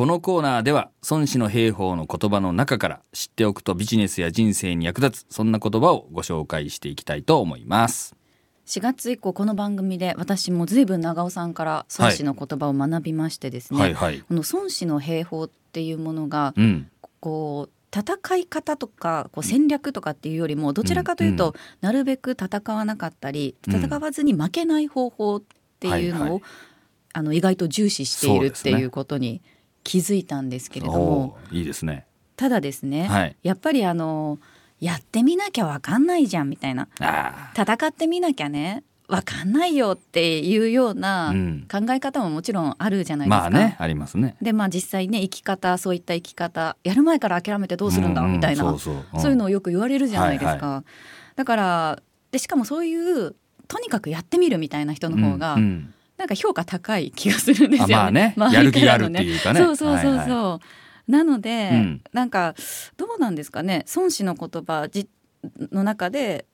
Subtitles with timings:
[0.00, 8.16] このコーナーでは孫子の兵法の言葉の中から知っておくとビジネスや人生に役立つそんな言葉をご紹介していきたいと思います。
[8.64, 14.20] 4月以降この番組で私も随分長尾さんから孫子の言葉を学びましてですね、はいはい。
[14.20, 16.90] この孫子の兵法っていうものがうん。
[17.20, 21.54] こう戦い方とかこう戦略とかっていうよりもどちらかというと、うん。
[21.82, 23.74] なるべく戦わなかったりうん。
[23.74, 25.42] 戦わずに負けない方法っ
[25.78, 26.42] ていうのを、はいはい。
[27.12, 29.42] あの意外と重視しているっていうことに
[29.84, 32.06] 気づいたんですけれども、いいですね。
[32.36, 33.36] ただですね、はい。
[33.42, 34.38] やっぱりあの
[34.78, 36.88] やってみなきゃわかんないじゃんみたいな。
[37.00, 41.66] あ戦ってみなきゃねわかんないよっていうようなうん。
[41.70, 43.50] 考え方ももちろんあるじゃなあいですか。
[43.50, 44.36] まあねありますね。
[44.40, 49.20] でまあ実際ね生き方そういった生き方やる前から諦めてどうするんだ、ううみたいなそうそう,、ん。
[49.20, 50.66] そういうのをよく言われるじゃないですか。
[50.66, 50.84] は
[51.36, 53.34] だからでしかもそういう
[53.68, 57.94] とにかくやってみるみたいな人の方が、うんうんなんか評価高い気がするんですよね。
[57.94, 58.34] あまあね。
[58.36, 59.60] 周りやる気があるっていうかね。
[59.60, 60.16] そうそうそうそう。
[60.16, 60.60] はいは
[61.08, 62.02] なので、うん。
[62.12, 62.54] なんか
[62.98, 63.86] どうなんですかね。
[63.96, 65.08] 孫子の言葉じ
[65.72, 66.44] の中で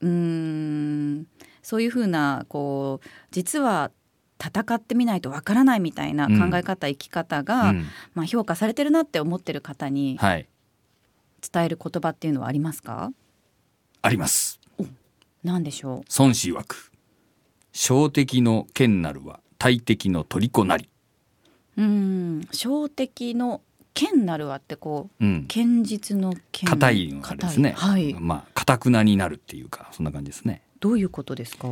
[0.00, 1.26] うーん
[1.60, 3.90] そういうふうなこう実は
[4.40, 7.86] 戦ってみないとわからないみたいな考え方、生き方が、うん。
[8.14, 10.46] まあ、評価されてるなって思ってる方にはい。
[11.52, 13.12] 伝える言葉っていうのはありますか？
[14.02, 14.60] あります。
[15.42, 16.92] 何でしょ孫子曰く
[17.82, 20.90] 小敵の剣なるは大敵の虜なり。
[21.78, 22.48] ううん。
[22.52, 23.62] 小敵の
[23.94, 25.46] 剣なるはってこううん。
[25.48, 26.68] 堅実の剣。
[26.68, 27.72] 硬いのがですね。
[27.74, 28.12] はい。
[28.20, 30.60] まあ堅くなになるっていうかそんな感じですね。
[30.80, 31.68] どういうことですか？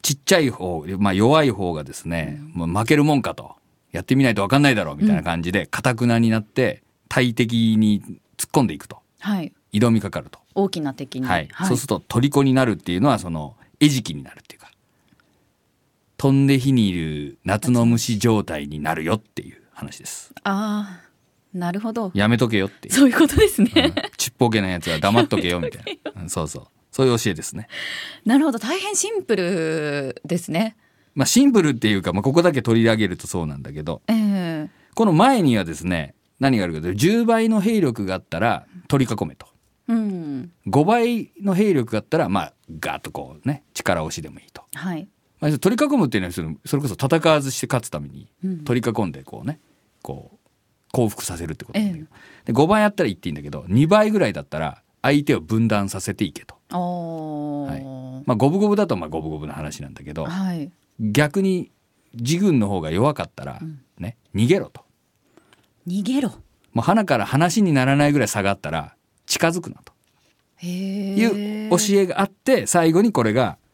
[0.00, 3.54] ちっちゃい方、まあ、弱い方がですね、もう負けるもんかと。
[3.92, 8.02] やってみないと分かんないだろうみたいな感じで堅くなになって大敵に
[8.38, 9.00] 突っ込んでいくと。
[9.18, 9.52] はい。
[9.74, 11.50] 挑みかかると、大きな敵に、はい。
[11.68, 14.70] そうすると虜になるっていうのはその餌食になるっていうか
[16.20, 20.34] 飛んで火にいる夏の虫状態になるよっていう話です。
[20.44, 22.10] ああなるほど。
[22.12, 23.94] やめとけよってそういうことですね、うん。
[24.18, 26.24] ちっぽけなやつは 黙っとけよみたいな、う。
[26.26, 26.66] んそうそう。
[26.90, 27.68] そういう教えですね。
[28.26, 28.58] なるほど。
[28.58, 30.76] 大変シンプルですね。
[31.14, 34.02] まあシンプルっていうか、まあ、ここだけ取り上げるとそうなんだけど。
[34.06, 34.70] ええ。
[34.94, 39.46] この前にはですね何があるかというと10倍の兵力があったら取り囲めと。
[39.88, 40.52] うん。
[40.66, 45.08] 5倍の兵力があったらまあガーッとこうね力押しでもいいと、はい
[45.40, 48.64] まあ、取り囲むっていうのはそのそれこそ戦わずして勝つためにうん。
[48.64, 49.58] 取り囲んでこうね
[50.02, 50.38] こう
[50.92, 52.08] 降伏させるってことなんだけど、
[52.46, 57.80] で5倍あったらいいっていいんだけど2倍ぐらいだったら相手を分断させていけと、おはい。
[57.80, 60.70] ーまあ、五分五分だとまあ五分五分の話なんだけどはい。
[60.98, 61.70] 逆に
[62.14, 63.80] 自軍の方が弱かったらうん。
[63.98, 64.82] ね逃げろと。
[65.86, 66.30] 逃げろ。
[66.72, 68.94] もう鼻から話にならないぐらい差があったら
[69.26, 69.92] 近づくなと。
[70.56, 73.56] へいう教えがあって最後にこれが「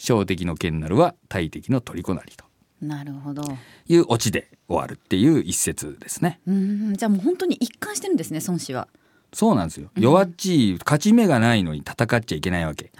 [0.00, 2.44] 小敵の剣なるは大敵の虜なり」と。
[2.80, 3.42] なるほど。
[3.86, 6.40] いうオチで終わるっていう一節ですね。
[6.46, 8.88] うんじゃあもう本当に一貫してるんですね孫子は。
[9.34, 9.90] そうなんですよ。
[9.96, 12.90] 弱っちい勝ち目がないのに戦っちゃいけないわけ。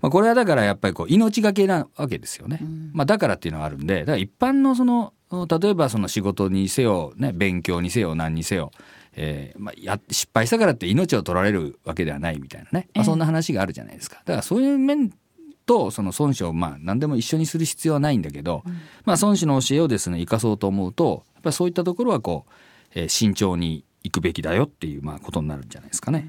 [0.00, 2.60] まあ、これはだからやっぱりこう命がけなわけですよね。
[2.62, 2.90] うん。
[2.94, 5.12] まあ、だからっていうのがあるんでだから一般のその
[5.50, 8.70] 例えばその仕事にせよ、ね、勉強にせよ何にせよ、
[9.16, 13.04] えーまあ、や失敗したからって命を取られるわけではないみたいなね、まあ、ええ。
[13.04, 14.18] そんな話があるじゃないですか。
[14.24, 15.10] だからそういう面
[15.66, 18.62] とその孫子をまあ何でも一緒にする必要はないんだけど、
[19.04, 22.52] まあ、孫子の教えをですね生かそうと思うとやっぱりそういったところはこう、
[22.94, 26.28] えー慎重にいくべきだよっていうまあことになるんじゃないですかね。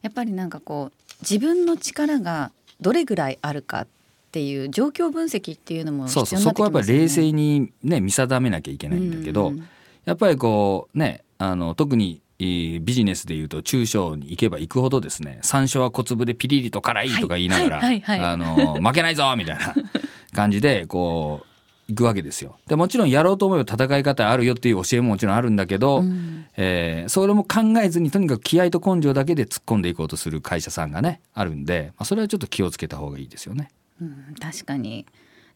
[0.00, 2.50] やっぱりなんかこう自分の力が
[2.80, 3.86] どれぐらいあるかっ
[4.32, 6.98] ていう状況分析っていうのも必そうそうそこはやっぱり。
[6.98, 9.68] 冷静にね見定めなきゃいけないんだけど、うん
[10.04, 12.31] やっぱりこうねあの特にえー
[12.80, 19.74] ビジネスでいうと中小に行けば行くほどですね山椒は小粒でピリリと辛いとか言いながら、あの負けないぞみたいな
[20.34, 21.46] 感じでこう
[21.88, 22.56] 行くわけですよ。
[22.66, 33.70] でもちろんやろうと思えば戦い方あるよっていう教えももちろんあるんだけど、うんえーそれも考えずにとにかく気合と根性だけで突っ込んでいこうとする会社さんがねあるんで、まあ、それはちょっと気をつけた方がいいですよね。
[34.00, 35.06] うん、確かに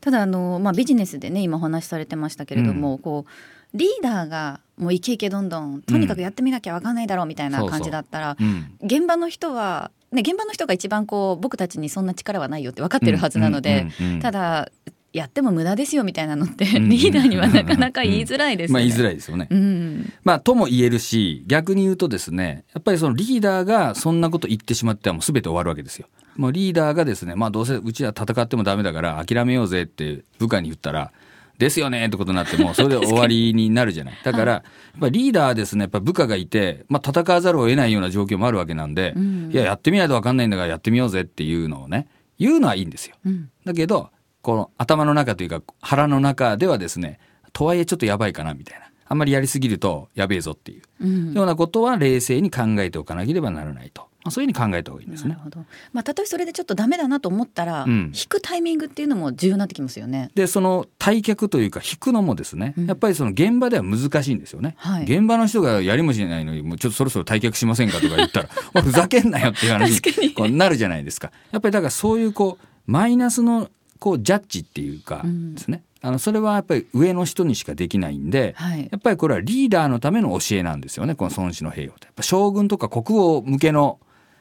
[0.01, 8.73] ただあの、まあ、ビジネスでね今お話しされてましたけれども、こうリーダーがもうイケイケどんどんとにかくやってみなきゃわかんないだろうみたいな感じだったら、うん。
[8.83, 14.21] 現場の人は、ね、現場の人が一番こう僕たちにそんな力はないよって分かってるはずなので、うんうんうん。
[14.21, 14.71] ただ
[15.17, 18.85] やっても無駄ですよみたいなのって、ん リーダーにはなかなか言いづらいですよね。
[18.85, 19.49] まあ言いづらいですよね。
[19.51, 26.07] うんまあとも言えるし逆に言うとですねやっぱりそのリーダーがそんなこと言ってしまってはもう全て終わるわけですよ。
[26.37, 31.13] もうリーダーがですねまあどうせうちは戦ってもダメだから諦めようぜって部下に言ったら
[31.57, 34.15] ですよねってことになってもうそれで終わりになるじゃない。
[34.23, 42.09] だからやっぱりリーダーはですねやっぱ部下がいて、まあ、戦わざるを得ないような状況もあるわけなんで、うんいややってみないと分かんないんだからやってみようぜっていうのをね
[42.39, 43.17] 言うのはいいんですよ。
[43.25, 44.11] うんだけど
[44.47, 47.19] この頭の中というか腹の中ではですね
[47.53, 48.87] とはいえちょっとやばいかなみたいな。
[49.09, 50.83] あんまりやりすぎるとやべえぞっていう。
[51.01, 51.33] うん。
[51.33, 55.31] ようなことは冷静に考えておかなければならないと、まあ、そういうふうに考えた方がいいんですね。
[55.31, 55.65] なるほど。
[55.93, 58.13] まあたとえそれでちょっとダメだなと思ったら、うん。
[58.15, 60.31] 引くタイミングっていうのも重要になってきますよね。
[60.35, 62.87] でその退却というか引くのもですね、うん。
[62.87, 65.05] やっぱりその現場では難しいんですよね、はい。
[65.05, 68.49] 現場の人がやりもしないのにもうちょっとそろそろ退却しませんかとか言ったら
[68.83, 70.01] ふざけんなよっていう話
[70.49, 71.33] になるじゃないですか。
[71.51, 78.89] やっぱりだからそういうこうマイナスのこうジャッジっていうかうんですね、あのそれはやっぱり上の人にしかできないんで、はい。
[78.91, 81.15] やっぱりこれはリーダーのための教えなんですよね。
[81.15, 83.99] この孫子の兵法ってやっぱ将軍とか国王向けの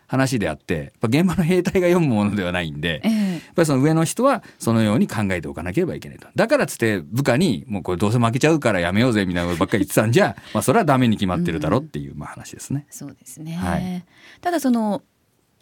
[0.07, 3.31] 話であってやっぱ現場の兵隊が読むものではないんで、ええ。
[3.33, 6.27] やっぱりその上の人はそのように考えておかなければいけないと。
[6.35, 12.85] だからっつって部下にもうこれどうせ負けちゃうからやめようぜみたいなことばっかり言ってたんじゃ、 まあそれはダメに決まってるだろうっていうまあ話ですね。
[12.91, 13.55] そうですね。
[13.55, 14.05] はい
[14.41, 15.01] ただその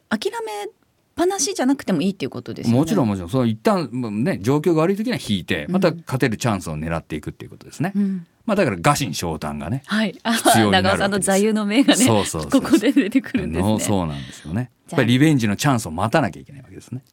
[0.09, 0.67] 諦めっ
[1.15, 2.79] ぱなしじゃなくてもいいっていうことですよね。
[2.79, 3.89] もちろんもちろん、その一旦
[4.23, 7.93] ね、状況が悪い時には引いて、また勝てるチャンスを狙っていくっていうことですね。
[7.95, 8.27] うん。
[8.45, 9.83] まあだから臥薪嘗胆がね。
[9.85, 10.19] はい。
[10.23, 13.69] あ必要になる長尾さんの座右の銘がね、そうそうそうそうここで出てくるんですね。
[13.69, 14.71] のそうなんですよね。
[14.89, 17.03] やっぱりリベンジのチャンスを待たなきゃいけないわけですね。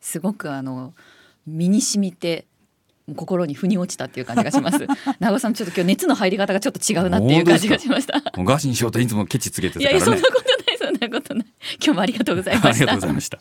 [0.00, 0.94] すごくあの
[1.46, 2.46] 身に染みて
[3.14, 4.86] 心に腑に落ちたっていう感じがします。
[5.20, 8.14] 長尾さんちょっと今日熱の入り方がちょっと違うなっていう感じがしました。
[8.36, 10.22] もう臥薪嘗胆いつもケチつけてたいやいやからね。
[10.22, 10.53] そんなこと
[11.08, 11.46] なことない。
[11.84, 13.38] 今日もありがとうございましたありがとうございました。